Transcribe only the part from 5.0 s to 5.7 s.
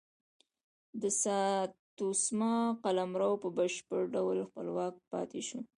پاتې شو.